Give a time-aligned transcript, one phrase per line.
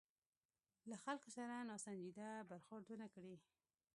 [0.89, 3.35] له خلکو سره ناسنجیده برخورد ونه کړي.